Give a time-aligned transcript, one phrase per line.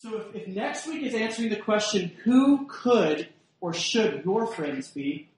[0.00, 3.28] So if, if next week is answering the question, who could
[3.60, 5.28] or should your friends be?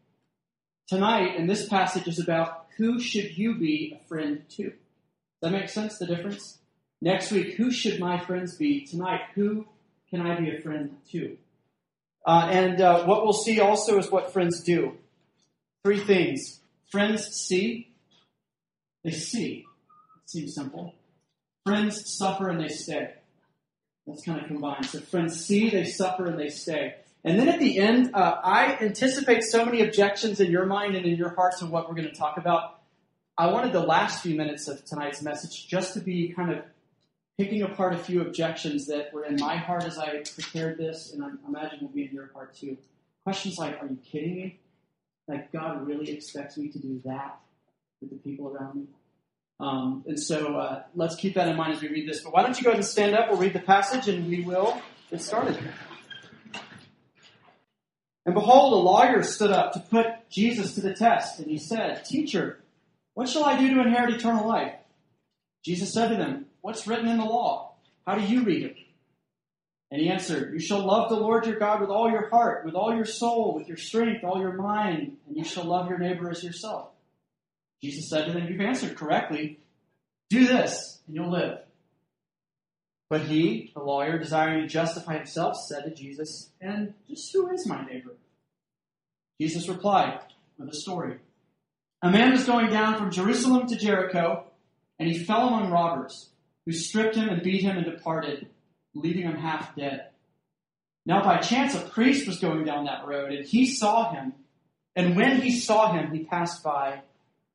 [0.87, 4.65] Tonight, in this passage, is about who should you be a friend to?
[4.65, 4.73] Does
[5.41, 6.59] that make sense, the difference?
[7.01, 8.85] Next week, who should my friends be?
[8.85, 9.67] Tonight, who
[10.11, 11.39] can I be a friend to?
[12.27, 14.99] Uh, and uh, what we'll see also is what friends do.
[15.85, 16.61] Three things.
[16.91, 17.89] Friends see.
[19.05, 19.65] They see.
[20.25, 20.95] It seems simple.
[21.65, 23.15] Friends suffer and they stay.
[24.11, 24.87] That's kind of combined.
[24.87, 26.97] So friends see, they suffer, and they stay.
[27.23, 31.05] And then at the end, uh, I anticipate so many objections in your mind and
[31.05, 32.81] in your hearts of what we're going to talk about.
[33.37, 36.65] I wanted the last few minutes of tonight's message just to be kind of
[37.39, 41.25] picking apart a few objections that were in my heart as I prepared this, and
[41.25, 42.77] I imagine will be in your heart too.
[43.25, 44.61] Questions like, are you kidding me?
[45.27, 47.39] Like, God really expects me to do that
[48.01, 48.87] with the people around me?
[49.61, 52.23] Um, and so uh, let's keep that in mind as we read this.
[52.23, 53.29] But why don't you go ahead and stand up?
[53.29, 55.59] We'll read the passage and we will get started.
[58.25, 62.05] And behold, a lawyer stood up to put Jesus to the test, and he said,
[62.05, 62.61] Teacher,
[63.15, 64.75] what shall I do to inherit eternal life?
[65.65, 67.75] Jesus said to them, What's written in the law?
[68.07, 68.77] How do you read it?
[69.91, 72.75] And he answered, You shall love the Lord your God with all your heart, with
[72.75, 76.31] all your soul, with your strength, all your mind, and you shall love your neighbor
[76.31, 76.91] as yourself.
[77.83, 79.60] Jesus said to them, You've answered correctly.
[80.31, 81.59] Do this, and you'll live.
[83.11, 87.67] But he, the lawyer, desiring to justify himself, said to Jesus, And just who is
[87.67, 88.15] my neighbor?
[89.41, 90.21] Jesus replied
[90.57, 91.17] with a story.
[92.03, 94.45] A man was going down from Jerusalem to Jericho,
[94.99, 96.31] and he fell among robbers,
[96.65, 98.47] who stripped him and beat him and departed,
[98.95, 100.11] leaving him half dead.
[101.05, 104.35] Now, by chance, a priest was going down that road, and he saw him.
[104.95, 107.01] And when he saw him, he passed by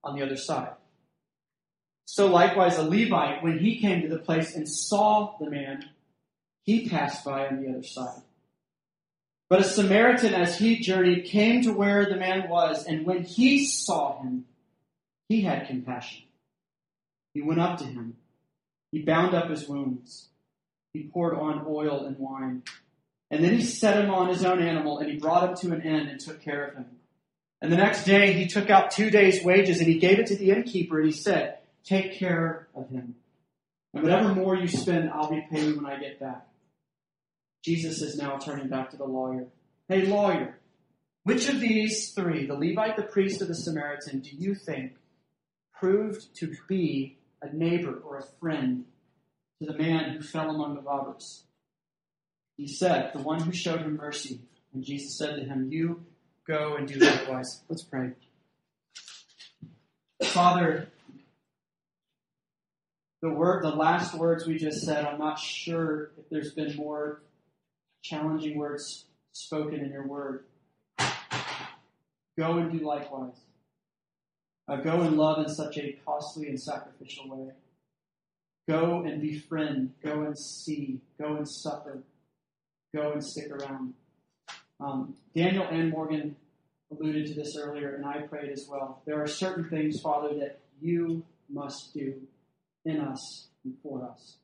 [0.04, 0.74] on the other side.
[2.06, 5.86] So likewise, a Levite, when he came to the place and saw the man,
[6.64, 8.22] he passed by on the other side.
[9.50, 13.66] But a Samaritan, as he journeyed, came to where the man was, and when he
[13.66, 14.46] saw him,
[15.30, 16.24] he had compassion.
[17.34, 18.18] He went up to him.
[18.92, 20.30] He bound up his wounds.
[20.94, 22.64] He poured on oil and wine.
[23.30, 25.82] And then he set him on his own animal, and he brought him to an
[25.82, 26.86] inn and took care of him.
[27.62, 30.36] And the next day he took out two days' wages and he gave it to
[30.36, 33.16] the innkeeper and he said, Take care of him.
[33.94, 36.48] And whatever more you spend, I'll repay you when I get back.
[37.64, 39.48] Jesus is now turning back to the lawyer.
[39.88, 40.60] Hey, lawyer,
[41.24, 44.94] which of these three, the Levite, the priest, or the Samaritan, do you think
[45.74, 48.86] proved to be a neighbor or a friend
[49.60, 51.44] to the man who fell among the robbers?
[52.58, 54.42] He said, The one who showed him mercy.
[54.74, 56.04] And Jesus said to him, You
[56.48, 57.62] go and do likewise.
[57.70, 58.12] Let's pray.
[60.24, 60.90] Father,
[63.22, 67.22] the word, the last words we just said, I'm not sure if there's been more
[68.02, 70.44] challenging words spoken in your word.
[72.38, 73.36] Go and do likewise.
[74.68, 77.54] Uh, go and love in such a costly and sacrificial way.
[78.68, 79.94] Go and befriend.
[80.04, 81.00] Go and see.
[81.20, 82.00] Go and suffer.
[82.94, 83.94] Go and stick around.
[84.80, 86.36] Um, Daniel and Morgan
[86.92, 89.02] alluded to this earlier, and I prayed as well.
[89.06, 92.16] There are certain things, Father, that you must do
[92.86, 94.38] in us and for us.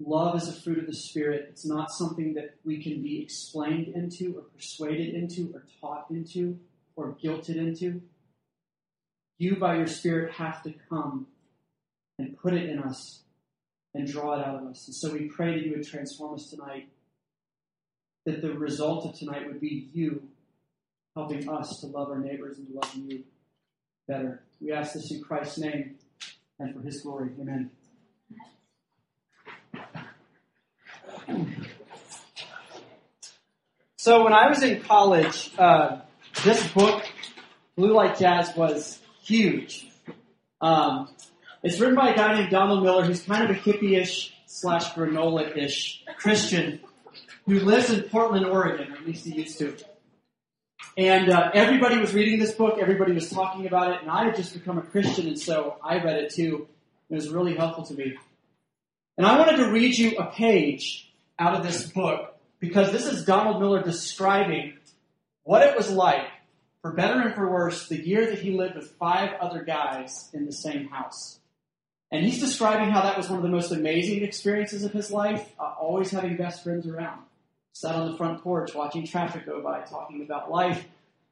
[0.00, 1.46] Love is a fruit of the Spirit.
[1.50, 6.58] It's not something that we can be explained into or persuaded into or taught into
[6.94, 8.02] or guilted into.
[9.38, 11.26] You, by your Spirit, have to come
[12.18, 13.22] and put it in us
[13.94, 14.86] and draw it out of us.
[14.86, 16.88] And so we pray that you would transform us tonight
[18.24, 20.22] that the result of tonight would be you
[21.16, 23.24] helping us to love our neighbors and to love you
[24.06, 24.42] better.
[24.60, 25.97] We ask this in Christ's name
[26.58, 27.30] and for his glory.
[27.40, 27.70] Amen.
[33.96, 36.00] So when I was in college, uh,
[36.42, 37.04] this book,
[37.76, 39.88] Blue Like Jazz, was huge.
[40.60, 41.08] Um,
[41.62, 46.04] it's written by a guy named Donald Miller, who's kind of a hippie-ish slash granola-ish
[46.16, 46.80] Christian
[47.46, 49.76] who lives in Portland, Oregon, or at least he used to.
[50.96, 54.36] And uh, everybody was reading this book, everybody was talking about it, and I had
[54.36, 56.66] just become a Christian, and so I read it too.
[57.10, 58.16] It was really helpful to me.
[59.16, 63.24] And I wanted to read you a page out of this book because this is
[63.24, 64.74] Donald Miller describing
[65.44, 66.26] what it was like,
[66.82, 70.46] for better and for worse, the year that he lived with five other guys in
[70.46, 71.38] the same house.
[72.10, 75.52] And he's describing how that was one of the most amazing experiences of his life,
[75.58, 77.20] uh, always having best friends around
[77.80, 80.84] sat on the front porch watching traffic go by, talking about life,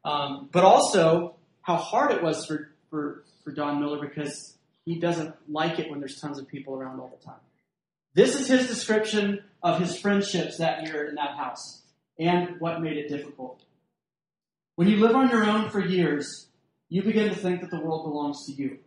[0.05, 4.55] um, but also how hard it was for, for, for Don Miller because
[4.85, 7.41] he doesn't like it when there's tons of people around all the time.
[8.15, 11.83] This is his description of his friendships that year in that house
[12.17, 13.61] and what made it difficult.
[14.77, 16.47] When you live on your own for years,
[16.89, 18.79] you begin to think that the world belongs to you.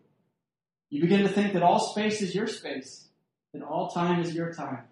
[0.89, 3.07] You begin to think that all space is your space,
[3.53, 4.85] and all time is your time.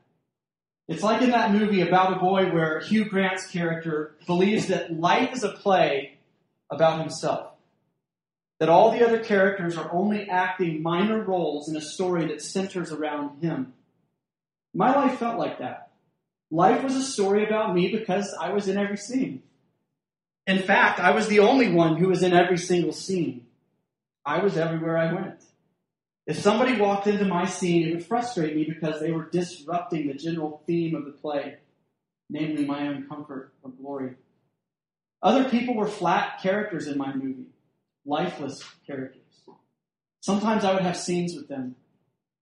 [0.87, 5.33] It's like in that movie about a boy where Hugh Grant's character believes that life
[5.33, 6.17] is a play
[6.69, 7.51] about himself.
[8.59, 12.91] That all the other characters are only acting minor roles in a story that centers
[12.91, 13.73] around him.
[14.73, 15.91] My life felt like that.
[16.49, 19.43] Life was a story about me because I was in every scene.
[20.47, 23.45] In fact, I was the only one who was in every single scene.
[24.25, 25.43] I was everywhere I went.
[26.27, 30.13] If somebody walked into my scene, it would frustrate me because they were disrupting the
[30.13, 31.55] general theme of the play,
[32.29, 34.15] namely my own comfort or glory.
[35.23, 37.47] Other people were flat characters in my movie,
[38.05, 39.21] lifeless characters.
[40.19, 41.75] Sometimes I would have scenes with them,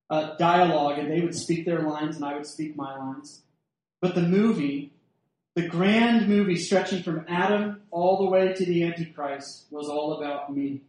[0.09, 3.43] dialogue, and they would speak their lines and I would speak my lines.
[4.01, 4.91] But the movie
[5.55, 10.53] the grand movie stretching from Adam all the way to the Antichrist was all about
[10.53, 10.81] me.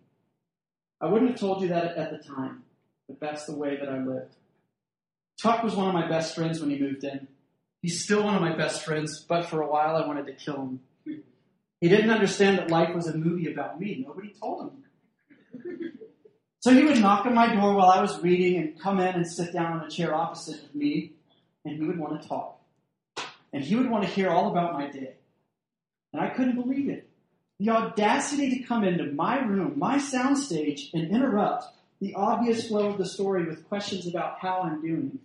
[1.00, 2.64] I wouldn't have told you that at the time,
[3.08, 4.35] but that's the way that I lived.
[5.43, 7.29] Tuck was one of my best friends when he moved in.
[7.82, 10.56] He's still one of my best friends, but for a while I wanted to kill
[10.56, 10.81] him.
[11.81, 14.05] He didn't understand that life was a movie about me.
[14.06, 15.91] Nobody told him.
[16.61, 19.26] So he would knock on my door while I was reading and come in and
[19.26, 21.12] sit down on a chair opposite of me,
[21.64, 22.56] and he would want to talk
[23.56, 25.14] and he would want to hear all about my day.
[26.12, 27.08] And I couldn't believe it.
[27.58, 31.64] The audacity to come into my room, my soundstage, and interrupt
[32.00, 35.19] the obvious flow of the story with questions about how I'm doing.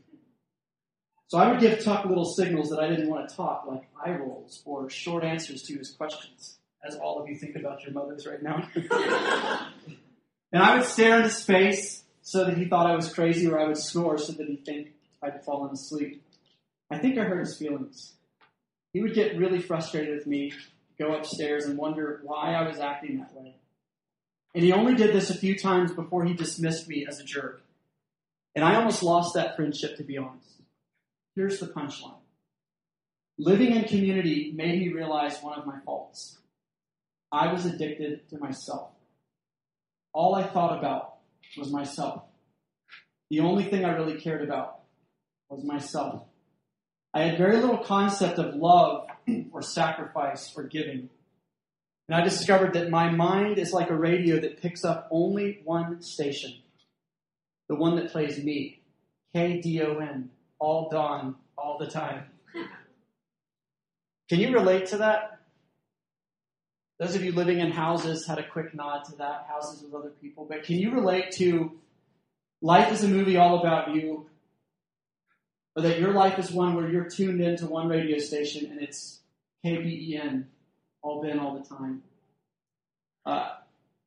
[1.28, 4.12] So I would give Tuck little signals that I didn't want to talk, like eye
[4.12, 8.28] rolls or short answers to his questions, as all of you think about your mothers
[8.28, 8.68] right now.
[10.52, 13.68] and I would stare into space so that he thought I was crazy, or I
[13.68, 14.92] would snore so that he'd think
[15.24, 16.22] I'd fallen asleep.
[16.90, 18.14] I think I hurt his feelings.
[18.94, 20.54] He would get really frustrated with me,
[21.00, 23.56] go upstairs, and wonder why I was acting that way.
[24.54, 27.62] And he only did this a few times before he dismissed me as a jerk.
[28.56, 30.62] And I almost lost that friendship, to be honest.
[31.36, 32.22] Here's the punchline
[33.38, 36.38] living in community made me realize one of my faults.
[37.32, 38.90] I was addicted to myself.
[40.14, 41.16] All I thought about
[41.58, 42.24] was myself.
[43.32, 44.82] The only thing I really cared about
[45.50, 46.24] was myself.
[47.14, 49.08] I had very little concept of love
[49.52, 51.10] or sacrifice or giving.
[52.12, 56.02] And I discovered that my mind is like a radio that picks up only one
[56.02, 56.56] station
[57.70, 58.82] the one that plays me.
[59.34, 60.30] K D O N,
[60.60, 62.26] all Don, all the time.
[64.28, 65.40] Can you relate to that?
[67.00, 70.10] Those of you living in houses had a quick nod to that, houses with other
[70.10, 70.44] people.
[70.44, 71.80] But can you relate to
[72.62, 74.26] life is a movie all about you,
[75.78, 79.22] or that your life is one where you're tuned into one radio station and it's
[79.64, 80.48] KBEN,
[81.02, 82.04] all been all the time.
[83.26, 83.50] Uh,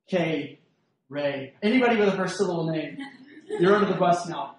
[0.09, 0.59] K,
[1.09, 1.53] Ray.
[1.61, 2.97] Anybody with a first syllable name,
[3.59, 4.55] you're under the bus now.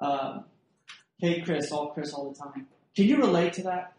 [0.00, 0.40] Uh,
[1.20, 2.66] K, Chris, all Chris all the time.
[2.94, 3.94] Can you relate to that?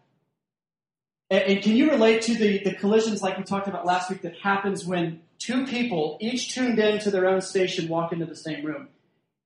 [1.30, 4.22] And, and can you relate to the, the collisions like we talked about last week
[4.22, 8.36] that happens when two people, each tuned in to their own station, walk into the
[8.36, 8.88] same room?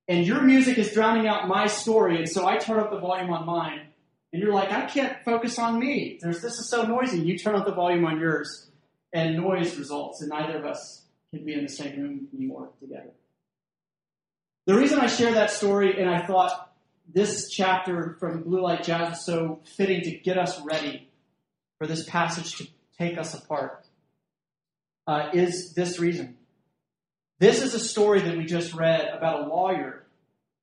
[0.07, 3.31] and your music is drowning out my story, and so I turn up the volume
[3.31, 3.81] on mine,
[4.33, 6.17] and you're like, I can't focus on me.
[6.19, 7.19] There's, this is so noisy.
[7.19, 8.67] You turn up the volume on yours,
[9.13, 13.11] and noise results, and neither of us can be in the same room anymore together.
[14.65, 16.73] The reason I share that story, and I thought
[17.13, 21.09] this chapter from Blue Like Jazz is so fitting to get us ready
[21.77, 22.67] for this passage to
[22.97, 23.85] take us apart,
[25.05, 26.37] uh, is this reason.
[27.37, 30.05] This is a story that we just read about a lawyer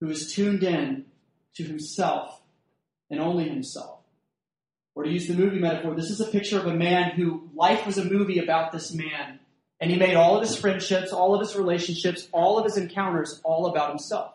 [0.01, 1.05] who is tuned in
[1.55, 2.40] to himself
[3.11, 3.99] and only himself.
[4.95, 7.87] Or to use the movie metaphor, this is a picture of a man who life
[7.87, 9.41] was a movie about this man.
[9.81, 13.41] And he made all of his friendships, all of his relationships, all of his encounters
[13.45, 14.35] all about himself.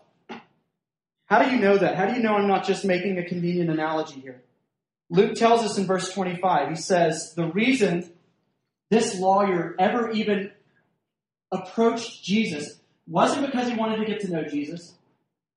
[1.28, 1.96] How do you know that?
[1.96, 4.42] How do you know I'm not just making a convenient analogy here?
[5.10, 8.12] Luke tells us in verse 25, he says, the reason
[8.90, 10.52] this lawyer ever even
[11.52, 14.95] approached Jesus wasn't because he wanted to get to know Jesus,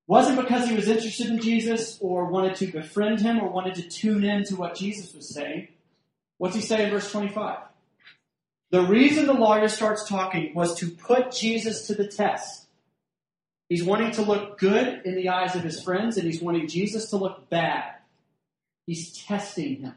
[0.09, 3.87] wasn't because he was interested in Jesus or wanted to befriend him or wanted to
[3.87, 5.67] tune in to what Jesus was saying.
[6.39, 7.59] What's he say in verse 25?
[8.71, 12.65] The reason the lawyer starts talking was to put Jesus to the test.
[13.69, 17.11] He's wanting to look good in the eyes of his friends, and he's wanting Jesus
[17.11, 17.93] to look bad.
[18.87, 19.93] He's testing him.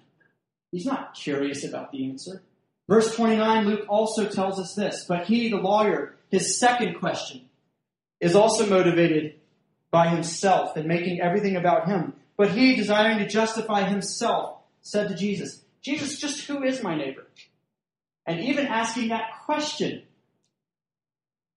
[0.73, 2.43] He's not curious about the answer.
[2.87, 7.49] Verse 29, Luke also tells us this, but he, the lawyer, his second question,
[8.21, 9.37] is also motivated
[9.93, 12.15] by himself and making everything about him.
[12.37, 17.27] But he, desiring to justify himself, said to Jesus, Jesus, just who is my neighbor?
[18.27, 20.03] And even asking that question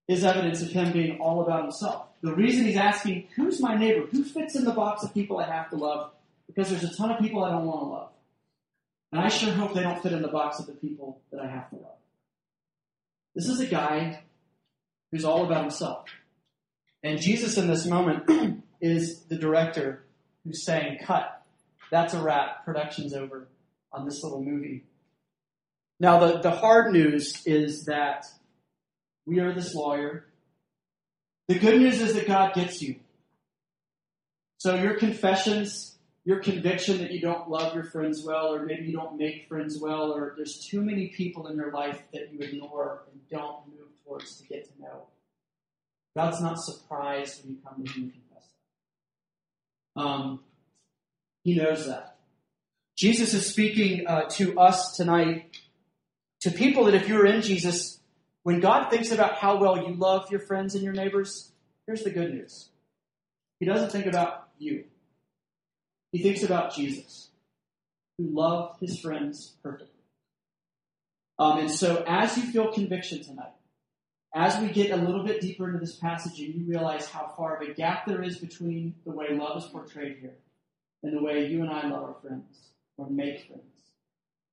[0.06, 2.06] is evidence of him being all about himself.
[2.22, 4.06] The reason he's asking, who's my neighbor?
[4.06, 6.10] Who fits in the box of people I have to love?
[6.46, 8.08] Because there's a ton of people I don't want to love.
[9.12, 11.46] And I sure hope they don't fit in the box of the people that I
[11.46, 11.96] have to love.
[13.34, 14.22] This is a guy
[15.10, 16.06] who's all about himself.
[17.06, 20.02] And Jesus in this moment is the director
[20.42, 21.40] who's saying, cut.
[21.88, 22.64] That's a wrap.
[22.64, 23.46] Production's over
[23.92, 24.82] on this little movie.
[26.00, 28.26] Now, the, the hard news is that
[29.24, 30.26] we are this lawyer.
[31.46, 32.96] The good news is that God gets you.
[34.58, 38.96] So your confessions, your conviction that you don't love your friends well, or maybe you
[38.96, 43.02] don't make friends well, or there's too many people in your life that you ignore
[43.12, 45.06] and don't move towards to get to know.
[46.16, 48.48] God's not surprised when you come to Him and confess
[49.94, 50.00] that.
[50.00, 50.40] Um,
[51.44, 52.16] he knows that.
[52.96, 55.58] Jesus is speaking uh, to us tonight,
[56.40, 58.00] to people that if you're in Jesus,
[58.42, 61.52] when God thinks about how well you love your friends and your neighbors,
[61.86, 62.70] here's the good news.
[63.60, 64.84] He doesn't think about you.
[66.12, 67.28] He thinks about Jesus,
[68.16, 69.88] who loved his friends perfectly.
[71.38, 73.52] Um, and so, as you feel conviction tonight,
[74.36, 77.56] as we get a little bit deeper into this passage and you realize how far
[77.56, 80.36] of a gap there is between the way love is portrayed here
[81.02, 83.62] and the way you and I love our friends or make friends,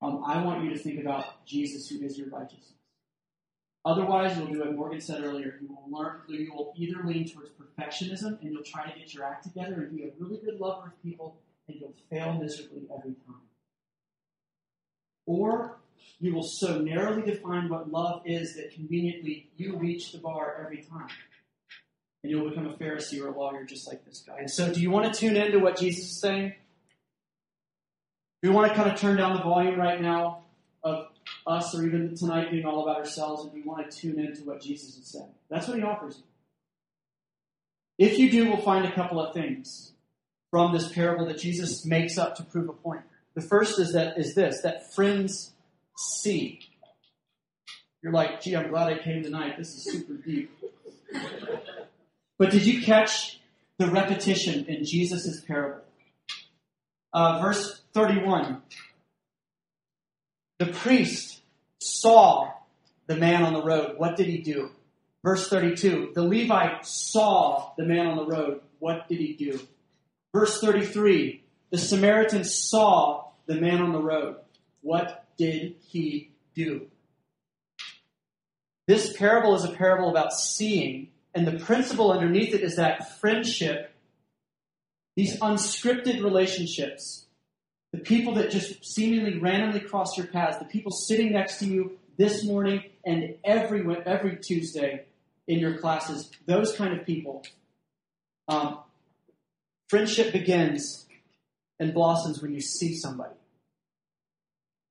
[0.01, 2.71] um, I want you to think about Jesus, who is your righteousness.
[3.83, 5.59] Otherwise, you'll do what Morgan said earlier.
[5.61, 6.21] You will learn.
[6.29, 9.73] That you will either lean towards perfectionism and you'll try to get your act together
[9.73, 11.35] and be a really good lover of people,
[11.67, 13.41] and you'll fail miserably every time.
[15.25, 15.79] Or
[16.19, 20.81] you will so narrowly define what love is that conveniently you reach the bar every
[20.83, 21.09] time.
[22.23, 24.37] And you'll become a Pharisee or a lawyer just like this guy.
[24.39, 26.53] And so, do you want to tune into what Jesus is saying?
[28.41, 30.43] Do we want to kind of turn down the volume right now
[30.83, 31.07] of
[31.45, 34.61] us or even tonight being all about ourselves and we want to tune into what
[34.61, 35.33] Jesus is saying?
[35.49, 36.23] That's what he offers you.
[37.97, 39.93] If you do, we'll find a couple of things
[40.51, 43.01] from this parable that Jesus makes up to prove a point.
[43.33, 45.52] The first is that is this that friends
[45.97, 46.59] see.
[48.01, 49.57] You're like, gee, I'm glad I came tonight.
[49.57, 50.51] This is super deep.
[52.37, 53.39] But did you catch
[53.77, 55.83] the repetition in Jesus' parable?
[57.13, 58.61] Uh, verse 31.
[60.59, 61.41] The priest
[61.79, 62.51] saw
[63.07, 63.95] the man on the road.
[63.97, 64.71] What did he do?
[65.23, 66.11] Verse 32.
[66.13, 68.61] The Levite saw the man on the road.
[68.79, 69.59] What did he do?
[70.33, 71.43] Verse 33.
[71.69, 74.37] The Samaritan saw the man on the road.
[74.81, 76.87] What did he do?
[78.87, 83.93] This parable is a parable about seeing, and the principle underneath it is that friendship,
[85.15, 87.25] these unscripted relationships,
[87.91, 91.97] the people that just seemingly randomly cross your paths, the people sitting next to you
[92.17, 95.05] this morning and every every Tuesday
[95.47, 97.43] in your classes, those kind of people.
[98.47, 98.79] Um,
[99.89, 101.05] friendship begins
[101.79, 103.35] and blossoms when you see somebody.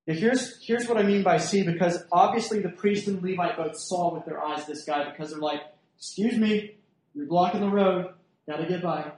[0.07, 3.77] Now here's, here's what I mean by see, because obviously the priest and Levite both
[3.79, 5.61] saw with their eyes this guy because they're like,
[5.97, 6.77] excuse me,
[7.15, 8.13] you're blocking the road,
[8.49, 9.13] gotta get by.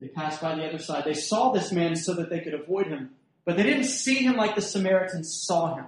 [0.00, 1.04] They passed by the other side.
[1.04, 3.10] They saw this man so that they could avoid him,
[3.44, 5.86] but they didn't see him like the Samaritans saw him.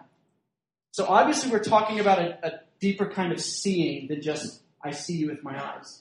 [0.93, 5.19] So obviously we're talking about a, a deeper kind of seeing than just, I see
[5.19, 6.01] you with my eyes.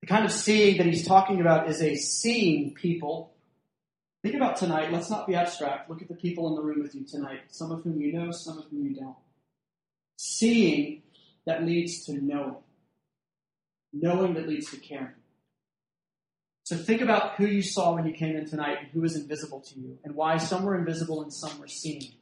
[0.00, 3.32] The kind of seeing that he's talking about is a seeing people
[4.22, 4.92] Think about tonight.
[4.92, 5.90] Let's not be abstract.
[5.90, 8.30] Look at the people in the room with you tonight, some of whom you know,
[8.30, 9.16] some of whom you don't.
[10.16, 11.02] Seeing
[11.44, 12.58] that leads to knowing,
[13.92, 15.14] knowing that leads to caring.
[16.62, 19.60] So think about who you saw when you came in tonight and who was invisible
[19.60, 22.12] to you, and why some were invisible and some were seen.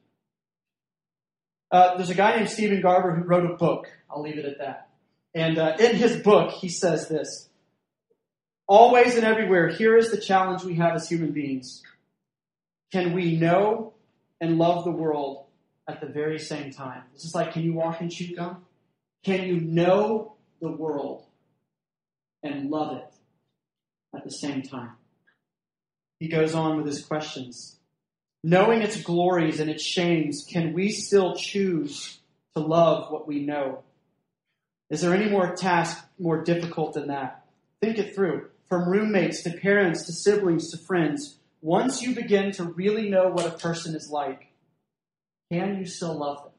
[1.70, 3.88] Uh, there's a guy named Steven Garber who wrote a book.
[4.10, 4.88] I'll leave it at that.
[5.34, 7.49] And uh, in his book, he says this
[8.70, 11.82] Always and everywhere, here is the challenge we have as human beings
[12.92, 13.94] can we know
[14.40, 15.46] and love the world
[15.88, 17.02] at the very same time?
[17.12, 18.64] This is like, can you walk and chew gum?
[19.24, 21.24] Can you know the world
[22.44, 23.12] and love it
[24.14, 24.92] at the same time?
[26.20, 27.76] He goes on with his questions.
[28.44, 32.20] Knowing its glories and its shames, can we still choose
[32.54, 33.82] to love what we know?
[34.90, 37.46] Is there any more task more difficult than that?
[37.80, 38.46] Think it through.
[38.70, 43.44] From roommates to parents to siblings to friends, once you begin to really know what
[43.44, 44.46] a person is like,
[45.50, 46.52] can you still love them?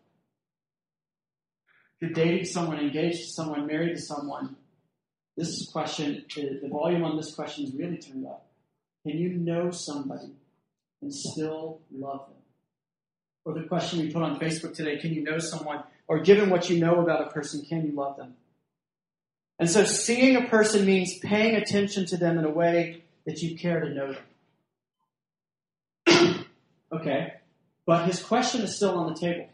[1.95, 4.57] If you're dating someone, engaged to someone, married to someone,
[5.37, 8.45] This question, the volume on this question is really turned up.
[9.07, 10.33] Can you know somebody
[11.01, 12.37] and still love them?
[13.45, 15.83] Or the question we put on Facebook today, can you know someone?
[16.07, 18.35] Or given what you know about a person, can you love them?
[19.61, 23.55] And so seeing a person means paying attention to them in a way that you
[23.55, 24.15] care to know
[26.07, 26.45] them.
[26.91, 27.33] okay,
[27.85, 29.47] but his question is still on the table.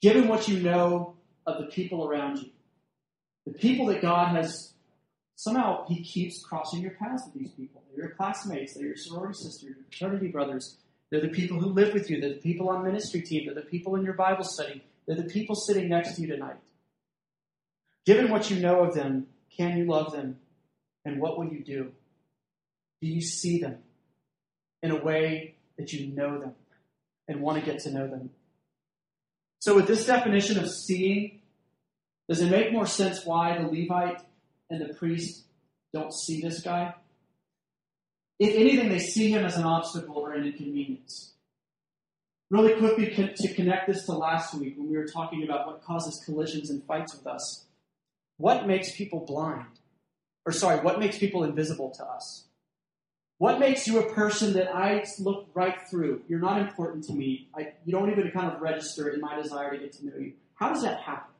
[0.00, 2.50] Given what you know of the people around you,
[3.46, 4.74] the people that God has
[5.34, 7.82] somehow He keeps crossing your paths with these people.
[7.90, 10.76] They're your classmates, they're your sorority sisters, your fraternity brothers.
[11.10, 12.20] They're the people who live with you.
[12.20, 13.46] They're the people on ministry team.
[13.46, 14.84] They're the people in your Bible study.
[15.04, 16.58] They're the people sitting next to you tonight.
[18.06, 20.38] Given what you know of them, can you love them?
[21.04, 21.92] And what will you do?
[23.00, 23.78] Do you see them
[24.82, 26.54] in a way that you know them
[27.28, 28.30] and want to get to know them?
[29.60, 31.40] So, with this definition of seeing,
[32.28, 34.20] does it make more sense why the Levite
[34.70, 35.44] and the priest
[35.92, 36.94] don't see this guy?
[38.38, 41.32] If anything, they see him as an obstacle or an inconvenience.
[42.50, 46.22] Really quickly to connect this to last week when we were talking about what causes
[46.24, 47.64] collisions and fights with us.
[48.36, 49.66] What makes people blind?
[50.46, 52.44] Or sorry, what makes people invisible to us?
[53.38, 56.22] What makes you a person that I look right through?
[56.28, 57.48] You're not important to me.
[57.54, 60.34] I, you don't even kind of register in my desire to get to know you.
[60.54, 61.32] How does that happen?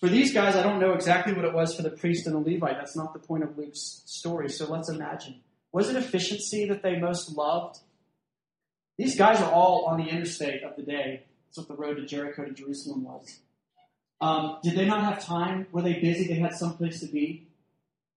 [0.00, 2.50] For these guys, I don't know exactly what it was for the priest and the
[2.50, 2.76] Levite.
[2.76, 4.50] That's not the point of Luke's story.
[4.50, 5.40] So let's imagine.
[5.72, 7.78] Was it efficiency that they most loved?
[8.98, 11.24] These guys are all on the interstate of the day.
[11.46, 13.40] That's what the road to Jericho to Jerusalem was.
[14.20, 15.66] Um, did they not have time?
[15.72, 16.26] Were they busy?
[16.26, 17.46] They had some place to be.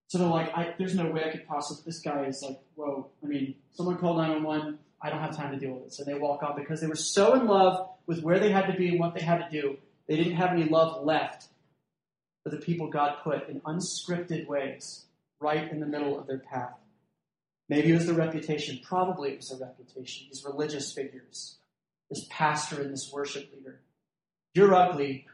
[0.08, 1.84] So they're like, I, there's no way I could possibly.
[1.86, 3.08] This guy is like, whoa.
[3.24, 4.80] I mean, someone called 911.
[5.02, 5.94] I don't have time to deal with it.
[5.94, 8.78] So they walk off because they were so in love with where they had to
[8.78, 9.78] be and what they had to do.
[10.08, 11.48] They didn't have any love left
[12.44, 15.06] for the people God put in unscripted ways
[15.40, 16.74] right in the middle of their path.
[17.70, 18.80] Maybe it was the reputation.
[18.84, 20.28] Probably it was the reputation.
[20.32, 21.58] These religious figures,
[22.10, 23.80] this pastor and this worship leader.
[24.56, 25.28] You're ugly.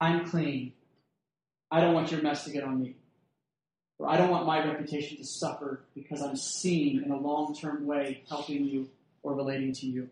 [0.00, 0.72] I'm clean.
[1.70, 2.96] I don't want your mess to get on me.
[3.98, 7.84] Or I don't want my reputation to suffer because I'm seen in a long term
[7.86, 8.88] way helping you
[9.22, 10.08] or relating to you.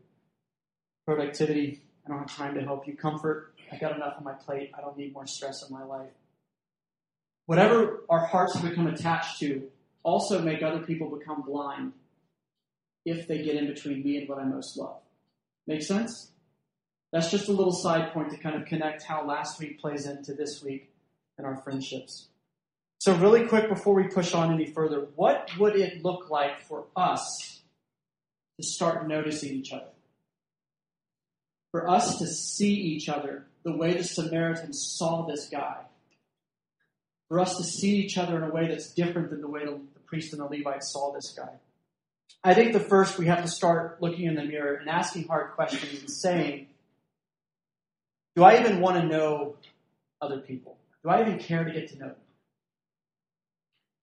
[1.07, 1.83] Productivity.
[2.05, 2.96] I don't have time to help you.
[2.96, 3.55] Comfort.
[3.72, 4.72] I've got enough on my plate.
[4.77, 6.11] I don't need more stress in my life.
[7.46, 9.68] Whatever our hearts become attached to
[10.03, 11.92] also make other people become blind
[13.05, 15.01] if they get in between me and what I most love.
[15.66, 16.33] Make sense?
[17.17, 20.35] That's just a little side point to kind of connect how last week plays into
[20.35, 20.93] this week
[21.39, 22.27] and our friendships.
[22.99, 26.85] So, really quick before we push on any further, what would it look like for
[26.95, 27.63] us
[28.61, 29.89] to start noticing each other?
[31.71, 35.85] For us to see each other the way the Samaritans saw this guy.
[37.29, 39.81] For us to see each other in a way that's different than the way the,
[40.05, 41.55] priest and the Levite saw this guy.
[42.45, 45.53] I think the first we have to start looking in the mirror and asking hard
[45.53, 46.67] questions and saying,
[48.37, 49.57] Do I even want to know
[50.20, 50.77] other people?
[51.03, 52.16] Do I even care to get to know them?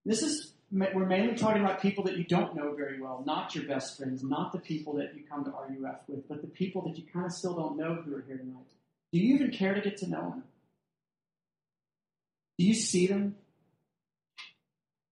[0.05, 3.65] This is we're mainly talking about people that you don't know very well, not your
[3.65, 6.97] best friends, not the people that you come to RUF with, but the people that
[6.97, 8.65] you kind of still don't know who are here tonight.
[9.11, 10.43] Do you even care to get to know them?
[12.57, 13.35] Do you see them?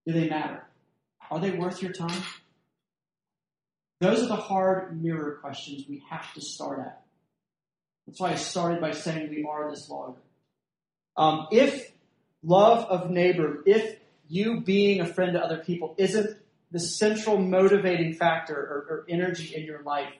[0.08, 0.66] Do they matter?
[1.30, 2.24] Are they worth your time?
[4.00, 7.04] Those are the hard mirror questions we have to start at.
[8.12, 10.16] That's why I started by saying we are this lawyer.
[11.16, 11.94] Um, if
[12.44, 16.38] love of neighbor, if you being a friend to other people isn't
[16.72, 20.12] the central motivating factor or, or energy in your life,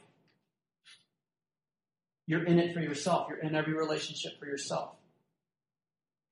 [2.28, 3.28] you're in it for yourself.
[3.28, 4.92] You're in every relationship for yourself.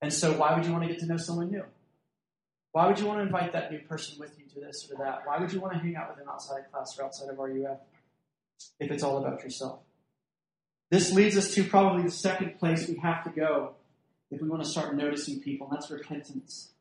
[0.00, 1.64] And so, why would you want to get to know someone new?
[2.72, 5.26] Why would you want to invite that new person with you to this or that?
[5.26, 7.36] Why would you want to hang out with them outside of class or outside of
[7.36, 7.80] RUF
[8.78, 9.80] if it's all about yourself?
[10.90, 13.74] This leads us to probably the second place we have to go
[14.30, 16.72] if we want to start noticing people, and that's repentance.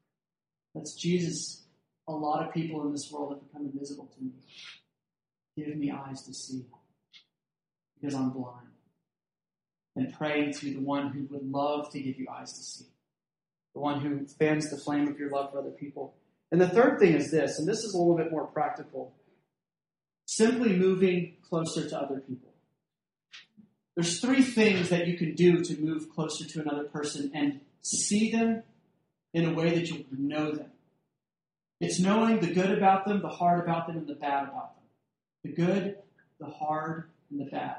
[0.74, 1.64] That's Jesus.
[2.08, 4.32] A lot of people in this world have become invisible to me.
[5.56, 6.66] Give me eyes to see
[8.00, 8.68] because I'm blind
[9.96, 12.86] and praying to the one who would love to give you eyes to see,
[13.74, 16.16] the one who fans the flame of your love for other people.
[16.52, 19.14] And the third thing is this, and this is a little bit more practical
[20.26, 22.49] simply moving closer to other people.
[24.00, 28.32] There's three things that you can do to move closer to another person and see
[28.32, 28.64] them
[29.34, 30.72] in a way that you'll know them.
[31.82, 34.84] It's knowing the good about them, the hard about them, and the bad about them.
[35.44, 35.98] The good,
[36.40, 37.76] the hard, and the bad.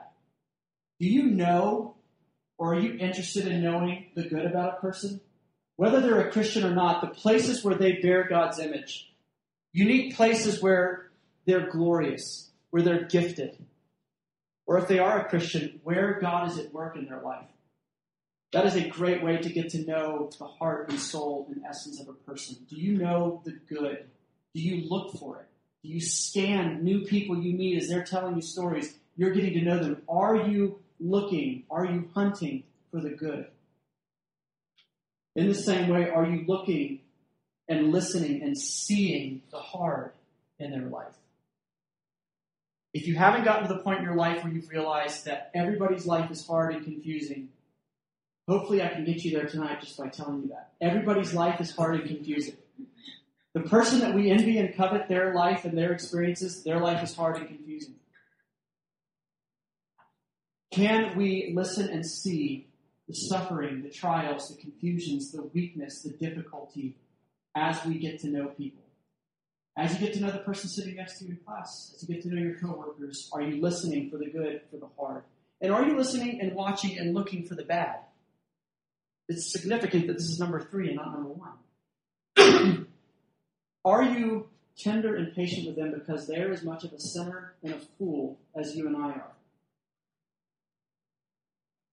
[0.99, 1.95] Do you know
[2.59, 5.23] or are you interested in knowing the good about a person?
[5.77, 9.11] whether they're a Christian or not, the places where they bear God's image,
[9.73, 11.09] unique places where
[11.47, 13.57] they're glorious, where they're gifted,
[14.71, 17.49] or if they are a Christian, where God is at work in their life.
[18.53, 22.01] That is a great way to get to know the heart and soul and essence
[22.01, 22.57] of a person.
[22.69, 24.05] Do you know the good?
[24.55, 25.49] Do you look for it?
[25.83, 28.95] Do you scan new people you meet as they're telling you stories?
[29.17, 30.03] You're getting to know them.
[30.09, 31.65] Are you looking?
[31.69, 33.47] Are you hunting for the good?
[35.35, 37.01] In the same way, are you looking
[37.67, 40.13] and listening and seeing the hard
[40.61, 41.17] in their life?
[42.93, 46.07] If you haven't gotten to the point in your life where you've realized that everybody's
[46.07, 47.51] life is hard and confusing,
[48.49, 50.73] hopefully I can get you there tonight just by telling you that.
[50.81, 52.57] Everybody's life is hard and confusing.
[53.53, 57.15] The person that we envy and covet their life and their experiences, their life is
[57.15, 57.95] hard and confusing.
[60.73, 62.69] Can we listen and see
[63.09, 66.97] the suffering, the trials, the confusions, the weakness, the difficulty
[67.57, 68.85] as we get to know people?
[69.77, 72.15] As you get to know the person sitting next to you in class, as you
[72.15, 75.23] get to know your coworkers, are you listening for the good, for the hard?
[75.61, 77.97] And are you listening and watching and looking for the bad?
[79.29, 81.31] It's significant that this is number three and not number
[82.37, 82.87] one.
[83.85, 87.75] are you tender and patient with them because they're as much of a sinner and
[87.75, 89.33] a fool as you and I are?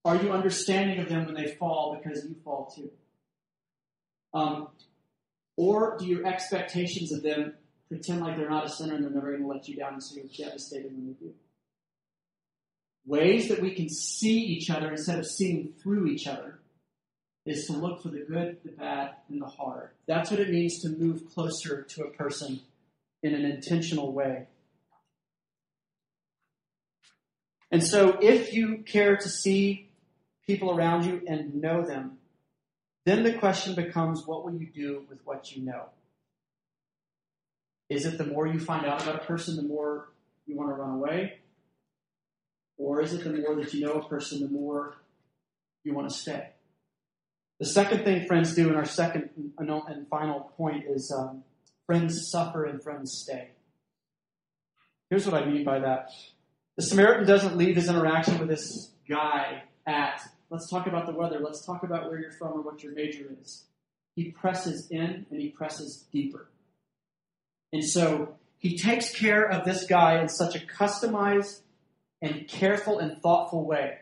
[0.06, 2.90] Are you understanding of them when they fall because you fall too?
[4.34, 4.70] Um,
[5.58, 7.56] or do your expectations of them
[7.88, 10.04] pretend like they're not a sinner and they're never going to let you down and
[10.04, 11.34] so you're devastated when they do?
[13.06, 16.60] Ways that we can see each other instead of seeing through each other
[17.46, 19.92] is to look for the good, the bad, and the hard.
[20.06, 22.60] That's what it means to move closer to a person
[23.24, 24.48] in an intentional way.
[27.72, 29.90] And so, if you care to see
[30.46, 32.18] people around you and know them,
[33.06, 35.86] then the question becomes what will you do with what you know?
[37.90, 40.10] Is it the more you find out about a person, the more
[40.46, 41.40] you want to run away?
[42.78, 44.98] Or is it the more that you know a person, the more
[45.84, 46.50] you want to stay?
[47.60, 51.44] The second thing friends do, and our second and final point, is um,
[51.86, 53.50] friends suffer and friends stay.
[55.10, 56.12] Here's what I mean by that.
[56.76, 61.40] The Samaritan doesn't leave his interaction with this guy at Let's talk about the weather.
[61.40, 63.66] Let's talk about where you're from or what your major is.
[64.16, 66.50] He presses in and he presses deeper.
[67.74, 71.62] And so he takes care of this guy in such a customized
[72.22, 74.00] and careful and thoughtful way.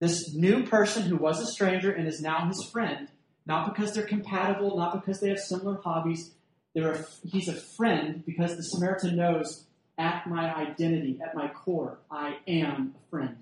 [0.00, 3.08] This new person who was a stranger and is now his friend,
[3.46, 6.32] not because they're compatible, not because they have similar hobbies.
[6.76, 9.64] A, he's a friend because the Samaritan knows
[9.98, 13.36] at my identity, at my core, I am a friend.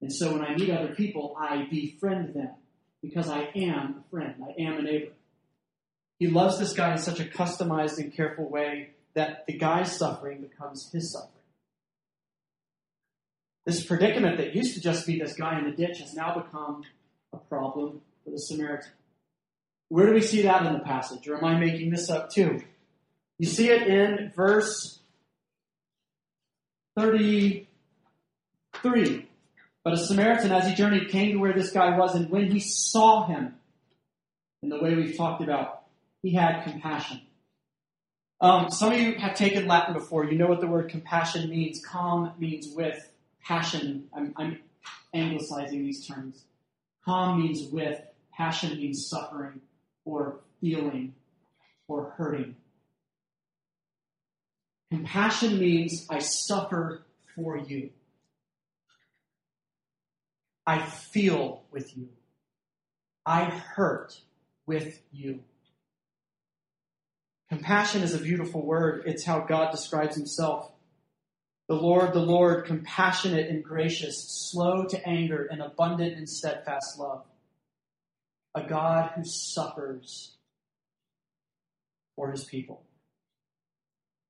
[0.00, 2.50] And so when I meet other people, I befriend them
[3.02, 5.12] because I am a friend, I am a neighbor.
[6.18, 10.40] He loves this guy in such a customized and careful way that the guy's suffering
[10.40, 11.30] becomes his suffering.
[13.66, 16.84] This predicament that used to just be this guy in the ditch has now become
[17.32, 18.92] a problem for the Samaritan.
[19.88, 21.26] Where do we see that in the passage?
[21.28, 22.62] Or am I making this up too?
[23.38, 25.00] You see it in verse
[26.96, 29.28] 33.
[29.82, 32.60] But a Samaritan, as he journeyed, came to where this guy was, and when he
[32.60, 33.56] saw him,
[34.62, 35.83] in the way we've talked about,
[36.24, 37.20] he had compassion.
[38.40, 40.24] Um, some of you have taken Latin before.
[40.24, 41.84] You know what the word compassion means.
[41.84, 43.10] Com means with.
[43.42, 44.60] Passion, I'm, I'm
[45.12, 46.44] anglicizing these terms.
[47.04, 48.00] Com means with.
[48.34, 49.60] Passion means suffering
[50.06, 51.14] or feeling
[51.88, 52.56] or hurting.
[54.90, 57.90] Compassion means I suffer for you.
[60.66, 62.08] I feel with you.
[63.26, 64.18] I hurt
[64.66, 65.40] with you.
[67.50, 69.04] Compassion is a beautiful word.
[69.06, 70.70] It's how God describes himself.
[71.68, 77.24] The Lord, the Lord, compassionate and gracious, slow to anger, and abundant in steadfast love.
[78.54, 80.36] A God who suffers
[82.16, 82.84] for his people.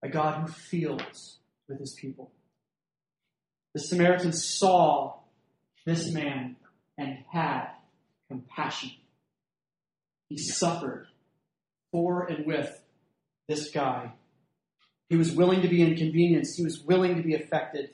[0.03, 2.31] A God who feels with his people.
[3.75, 5.19] The Samaritan saw
[5.85, 6.57] this man
[6.97, 7.69] and had
[8.29, 8.93] compassion.
[10.29, 11.09] He suffered
[11.91, 12.81] for and with
[13.49, 14.13] this guy.
[15.09, 16.57] He was willing to be inconvenienced.
[16.57, 17.91] He was willing to be affected.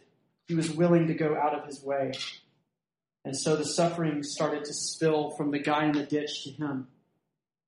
[0.48, 2.12] He was willing to go out of his way.
[3.24, 6.88] And so the suffering started to spill from the guy in the ditch to him,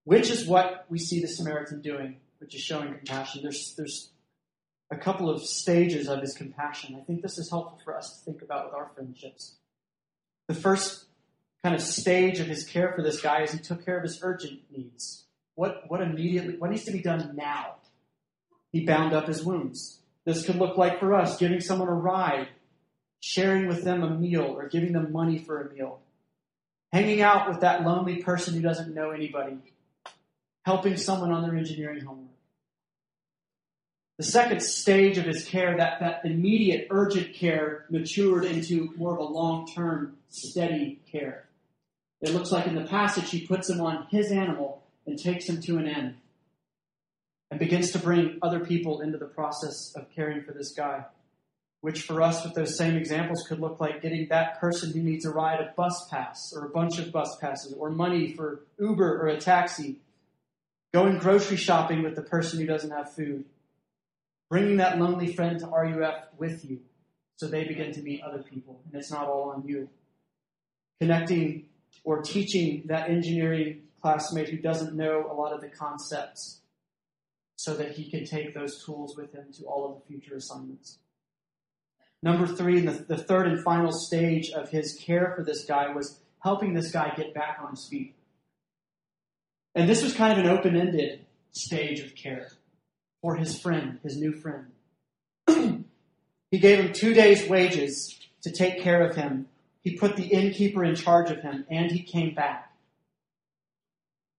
[0.05, 3.43] which is what we see the Samaritan doing, which is showing compassion.
[3.43, 4.11] There's, there's
[4.91, 6.97] a couple of stages of his compassion.
[6.97, 9.57] I think this is helpful for us to think about with our friendships.
[10.49, 11.05] The first
[11.63, 14.21] kind of stage of his care for this guy is he took care of his
[14.23, 15.25] urgent needs.
[15.55, 17.77] What, what immediately, what needs to be done now?
[18.73, 19.99] He bound up his wounds.
[20.25, 22.49] This could look like for us giving someone a ride,
[23.21, 26.01] sharing with them a meal, or giving them money for a meal.
[26.93, 29.59] Hanging out with that lonely person who doesn't know anybody.
[30.65, 32.29] Helping someone on their engineering homework.
[34.19, 39.19] The second stage of his care, that, that immediate, urgent care, matured into more of
[39.19, 41.49] a long term, steady care.
[42.21, 45.61] It looks like in the passage he puts him on his animal and takes him
[45.63, 46.17] to an end
[47.51, 51.05] and begins to bring other people into the process of caring for this guy.
[51.83, 55.27] Which for us, with those same examples, could look like getting that person who needs
[55.27, 59.21] a ride a bus pass or a bunch of bus passes or money for Uber
[59.21, 59.97] or a taxi.
[60.95, 63.45] Going grocery shopping with the person who doesn't have food.
[64.49, 66.81] Bringing that lonely friend to RUF with you
[67.37, 69.91] so they begin to meet other people and it's not all on you.
[71.01, 71.67] Connecting
[72.05, 76.61] or teaching that engineering classmate who doesn't know a lot of the concepts
[77.57, 80.99] so that he can take those tools with him to all of the future assignments.
[82.23, 86.21] Number three, the, the third and final stage of his care for this guy was
[86.43, 88.15] helping this guy get back on his feet.
[89.75, 92.49] And this was kind of an open ended stage of care
[93.21, 94.67] for his friend, his new friend.
[96.51, 99.47] he gave him two days' wages to take care of him.
[99.83, 102.72] He put the innkeeper in charge of him, and he came back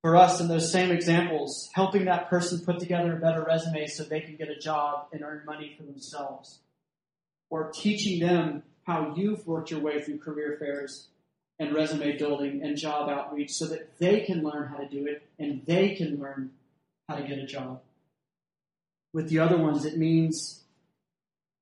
[0.04, 4.04] for us in those same examples, helping that person put together a better resume so
[4.04, 6.60] they can get a job and earn money for themselves.
[7.50, 11.08] Or teaching them how you've worked your way through career fairs
[11.58, 15.24] and resume building and job outreach so that they can learn how to do it
[15.40, 16.52] and they can learn
[17.08, 17.82] how to get a job.
[19.14, 20.64] With the other ones, it means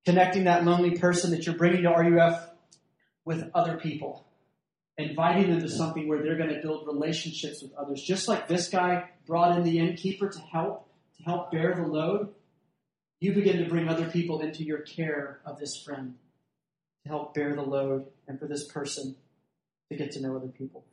[0.04, 2.50] connecting that lonely person that you're bringing to RUF
[3.24, 4.26] with other people
[5.02, 8.02] inviting them to something where they're going to build relationships with others.
[8.02, 12.30] Just like this guy brought in the innkeeper to help, to help bear the load,
[13.20, 16.16] you begin to bring other people into your care of this friend
[17.04, 19.16] to help bear the load and for this person
[19.92, 20.84] to get to know other people.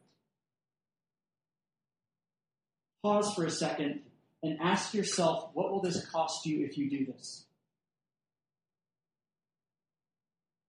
[3.02, 4.00] Pause for a second
[4.42, 7.44] and ask yourself, what will this cost you if you do this?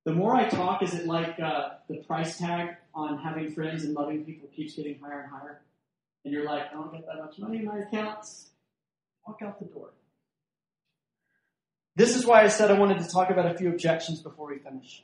[0.05, 3.93] The more I talk, is it like uh, the price tag on having friends and
[3.93, 5.61] loving people keeps getting higher and higher?
[6.23, 8.49] And you're like, I don't get that much money in my accounts.
[9.27, 9.89] Walk out the door.
[11.95, 14.59] This is why I said I wanted to talk about a few objections before we
[14.59, 15.03] finish.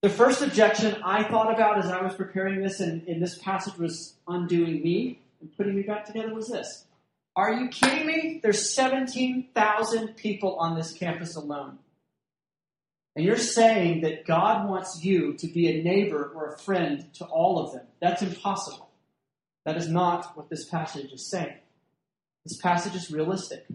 [0.00, 3.76] The first objection I thought about as I was preparing this and, and this passage
[3.76, 6.86] was undoing me and putting me back together was this.
[7.36, 8.40] Are you kidding me?
[8.42, 11.78] There's 17,000 people on this campus alone.
[13.14, 17.24] And you're saying that God wants you to be a neighbor or a friend to
[17.26, 17.86] all of them.
[18.00, 18.88] That's impossible.
[19.64, 21.56] That is not what this passage is saying.
[22.44, 23.66] This passage is realistic.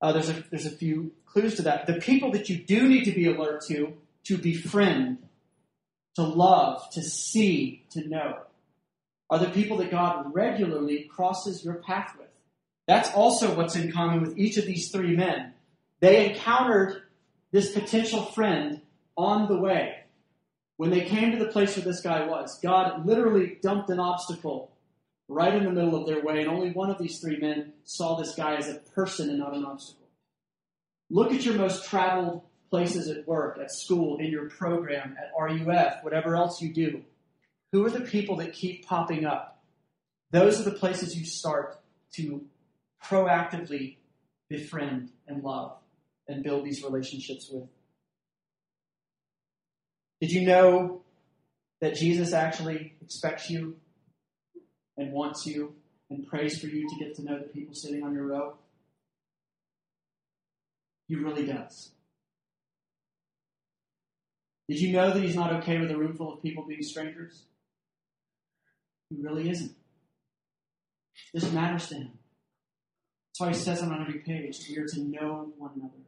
[0.00, 1.86] Uh, there's, a, there's a few clues to that.
[1.86, 3.94] The people that you do need to be alert to,
[4.24, 5.18] to befriend,
[6.16, 8.38] to love, to see, to know,
[9.30, 12.28] are the people that God regularly crosses your path with.
[12.86, 15.54] That's also what's in common with each of these three men.
[16.00, 17.02] They encountered
[17.52, 18.80] this potential friend
[19.16, 19.96] on the way.
[20.76, 24.70] When they came to the place where this guy was, God literally dumped an obstacle
[25.28, 28.16] right in the middle of their way, and only one of these three men saw
[28.16, 30.08] this guy as a person and not an obstacle.
[31.10, 36.02] Look at your most traveled places at work, at school, in your program, at RUF,
[36.02, 37.02] whatever else you do.
[37.72, 39.62] Who are the people that keep popping up?
[40.30, 41.78] Those are the places you start
[42.14, 42.44] to
[43.04, 43.96] proactively
[44.48, 45.79] befriend and love
[46.30, 47.68] and build these relationships with.
[50.20, 51.02] Did you know
[51.80, 53.76] that Jesus actually expects you
[54.96, 55.74] and wants you
[56.08, 58.56] and prays for you to get to know the people sitting on your row?
[61.08, 61.90] He really does.
[64.68, 67.42] Did you know that he's not okay with a room full of people being strangers?
[69.08, 69.74] He really isn't.
[71.34, 72.12] This matters to him.
[73.28, 74.60] That's why he says it on every page.
[74.68, 75.99] We are to know one another.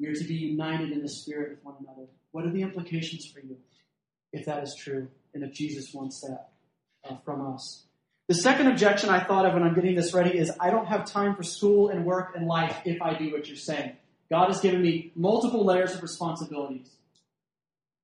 [0.00, 2.08] We are to be united in the Spirit with one another.
[2.32, 3.58] What are the implications for you
[4.32, 6.48] if that is true and if Jesus wants that
[7.04, 7.84] uh, from us?
[8.28, 11.04] The second objection I thought of when I'm getting this ready is I don't have
[11.04, 13.96] time for school and work and life if I do what you're saying.
[14.30, 16.88] God has given me multiple layers of responsibilities.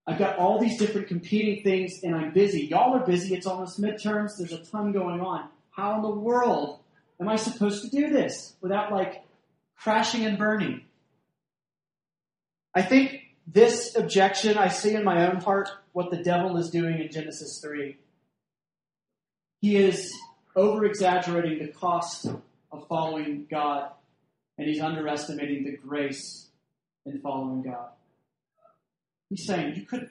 [0.06, 2.66] I've got all these different competing things and I'm busy.
[2.66, 3.34] Y'all are busy.
[3.34, 4.32] It's almost midterms.
[4.36, 5.48] There's a ton going on.
[5.70, 6.80] How in the world
[7.20, 9.24] am I supposed to do this without like
[9.76, 10.82] crashing and burning?
[12.76, 17.00] I think this objection, I see in my own heart what the devil is doing
[17.00, 17.96] in Genesis 3.
[19.62, 20.12] He is
[20.54, 23.92] over exaggerating the cost of following God,
[24.58, 26.50] and he's underestimating the grace
[27.06, 27.88] in following God.
[29.30, 30.10] He's saying, You could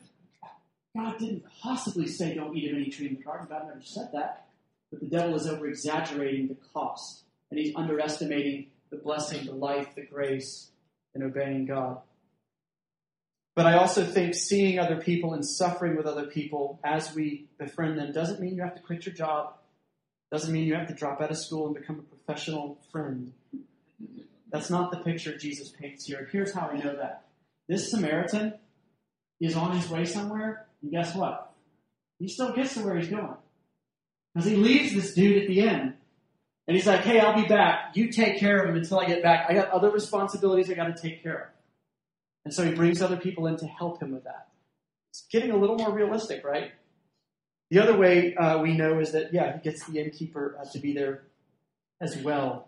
[0.98, 3.46] God didn't possibly say don't eat of any tree in the garden.
[3.48, 4.48] God never said that.
[4.90, 9.94] But the devil is over exaggerating the cost, and he's underestimating the blessing, the life,
[9.94, 10.72] the grace
[11.14, 12.00] in obeying God.
[13.56, 17.98] But I also think seeing other people and suffering with other people as we befriend
[17.98, 19.54] them doesn't mean you have to quit your job,
[20.30, 23.32] doesn't mean you have to drop out of school and become a professional friend.
[24.52, 26.28] That's not the picture Jesus paints here.
[26.32, 27.24] Here's how I know that.
[27.68, 28.56] This Samaritan
[29.40, 31.54] is on his way somewhere, and guess what?
[32.20, 33.36] He still gets to where he's going.
[34.34, 35.94] Because he leaves this dude at the end.
[36.68, 37.96] And he's like, hey, I'll be back.
[37.96, 39.46] You take care of him until I get back.
[39.50, 41.48] I got other responsibilities I got to take care of.
[42.46, 44.48] And so he brings other people in to help him with that.
[45.12, 46.72] It's getting a little more realistic, right?
[47.72, 50.80] The other way uh, we know is that, yeah, he gets the innkeeper uh, to
[50.80, 51.24] be there
[52.00, 52.68] as well.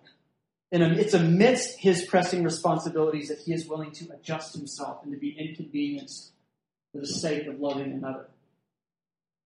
[0.72, 5.18] And it's amidst his pressing responsibilities that he is willing to adjust himself and to
[5.18, 6.32] be inconvenienced
[6.92, 8.26] for the sake of loving another.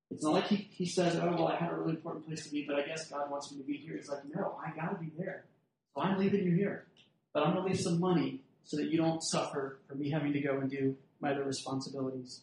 [0.10, 2.52] It's not like he, he says, oh, well, I had a really important place to
[2.52, 3.96] be, but I guess God wants me to be here.
[3.98, 5.46] He's like, no, I got to be there.
[5.94, 6.86] So I'm leaving you here.
[7.34, 10.34] But I'm going to leave some money so that you don't suffer from me having
[10.34, 12.42] to go and do my other responsibilities.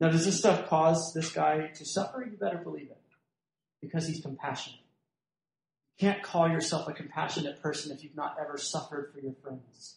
[0.00, 2.24] Now, does this stuff cause this guy to suffer?
[2.24, 3.00] You better believe it.
[3.80, 4.80] Because he's compassionate.
[5.98, 9.96] You can't call yourself a compassionate person if you've not ever suffered for your friends.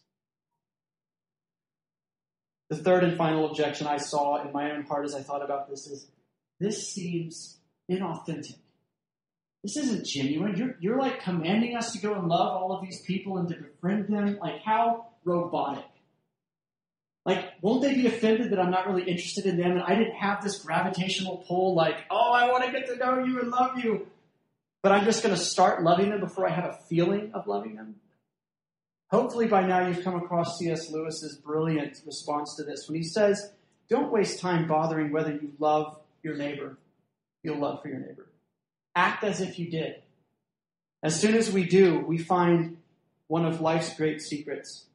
[2.68, 5.68] The third and final objection I saw in my own heart as I thought about
[5.68, 6.08] this is
[6.58, 7.58] this seems
[7.90, 8.56] inauthentic.
[9.62, 10.56] This isn't genuine.
[10.56, 13.54] You're, you're like commanding us to go and love all of these people and to
[13.54, 14.38] befriend them.
[14.40, 15.84] Like, how robotic.
[17.24, 20.16] Like, won't they be offended that I'm not really interested in them and I didn't
[20.16, 23.78] have this gravitational pull, like, oh, I want to get to know you and love
[23.78, 24.08] you,
[24.82, 27.76] but I'm just going to start loving them before I have a feeling of loving
[27.76, 27.96] them?
[29.12, 30.90] Hopefully, by now you've come across C.S.
[30.90, 33.52] Lewis's brilliant response to this when he says,
[33.88, 36.76] Don't waste time bothering whether you love your neighbor,
[37.42, 38.26] feel love for your neighbor.
[38.94, 40.02] Act as if you did.
[41.02, 42.76] As soon as we do, we find
[43.26, 44.86] one of life's great secrets.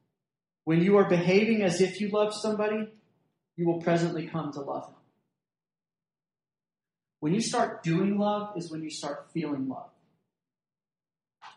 [0.64, 2.90] When you are behaving as if you love somebody,
[3.56, 4.96] you will presently come to love him.
[7.20, 9.90] When you start doing love is when you start feeling love.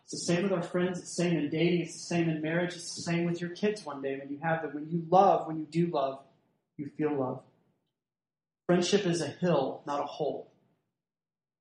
[0.05, 0.99] It's the same with our friends.
[0.99, 1.83] It's the same in dating.
[1.83, 2.75] It's the same in marriage.
[2.75, 4.73] It's the same with your kids one day when you have them.
[4.75, 6.21] When you love, when you do love,
[6.77, 7.43] you feel love.
[8.67, 10.50] Friendship is a hill, not a hole.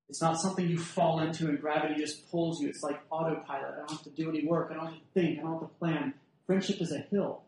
[0.09, 2.69] It's not something you fall into and gravity just pulls you.
[2.69, 3.73] It's like autopilot.
[3.73, 4.69] I don't have to do any work.
[4.71, 5.39] I don't have to think.
[5.39, 6.13] I don't have to plan.
[6.47, 7.43] Friendship is a hill.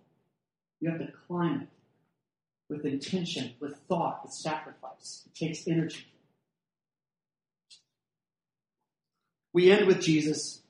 [0.79, 1.67] You have to climb it
[2.69, 5.23] with intention, with thought, with sacrifice.
[5.25, 6.05] It takes energy.
[9.53, 10.61] We end with Jesus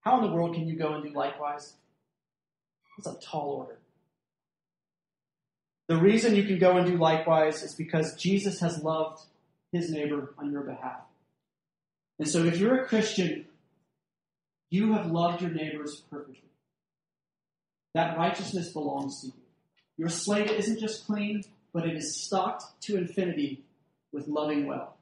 [0.00, 1.74] how in the world can you go and do likewise?
[2.98, 3.78] It's a tall order.
[5.88, 9.22] The reason you can go and do likewise is because Jesus has loved
[9.72, 11.00] his neighbor on your behalf.
[12.18, 13.46] And so if you're a Christian,
[14.70, 16.42] you have loved your neighbors perfectly.
[17.94, 19.32] That righteousness belongs to you.
[19.96, 23.62] Your slate isn't just clean, but it is stocked to infinity
[24.12, 24.96] with loving well.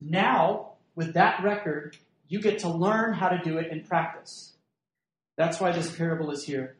[0.00, 1.96] Now, with that record,
[2.28, 4.52] you get to learn how to do it in practice.
[5.36, 6.76] That's why this parable is here.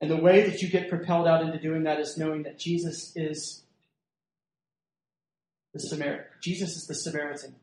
[0.00, 3.12] And the way that you get propelled out into doing that is knowing that Jesus
[3.16, 3.62] is
[5.76, 6.24] the Samaritan.
[6.40, 7.54] Jesus is the Samaritan.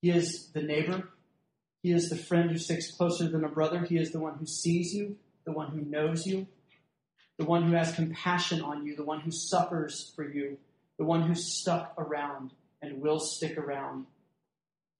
[0.00, 1.08] He is the neighbor.
[1.82, 3.84] He is the friend who sticks closer than a brother.
[3.84, 6.46] He is the one who sees you, the one who knows you,
[7.38, 10.58] the one who has compassion on you, the one who suffers for you,
[10.98, 14.06] the one who's stuck around and will stick around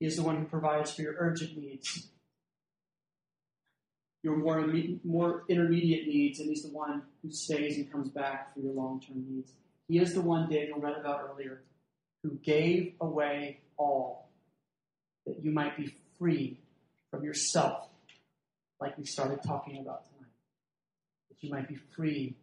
[0.03, 2.09] he is the one who provides for your urgent needs,
[4.25, 4.67] your more,
[5.05, 9.01] more intermediate needs, and He's the one who stays and comes back for your long
[9.01, 9.53] term needs.
[9.87, 11.63] He is the one Daniel read about earlier
[12.23, 14.29] who gave away all
[15.27, 16.59] that you might be free
[17.11, 17.89] from yourself,
[18.81, 20.31] like we started talking about tonight.
[21.29, 22.37] That you might be free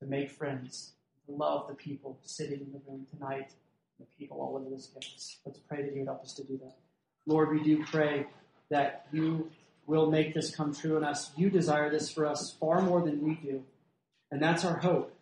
[0.00, 0.92] to make friends,
[1.26, 3.52] to love the people sitting in the room tonight,
[3.98, 5.38] the people all over this campus.
[5.44, 6.76] Let's pray that you would help us to do that.
[7.26, 8.26] Lord, we do pray
[8.70, 9.50] that you
[9.86, 11.30] will make this come true in us.
[11.36, 13.64] You desire this for us far more than we do.
[14.30, 15.17] And that's our hope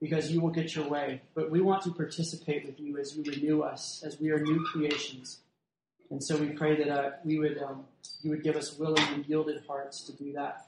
[0.00, 1.22] because you will get your way.
[1.34, 4.64] But we want to participate with you as you renew us, as we are new
[4.72, 5.40] creations.
[6.10, 7.84] And so we pray that uh, we would, um,
[8.22, 10.66] you would give us willing and yielded hearts to do that.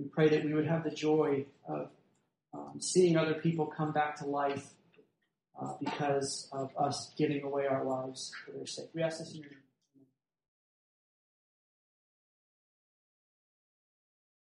[0.00, 1.90] We pray that we would have the joy of
[2.52, 4.66] um, seeing other people come back to life
[5.60, 8.88] uh, because of us giving away our lives for their sake.
[8.94, 9.63] We ask this in your name.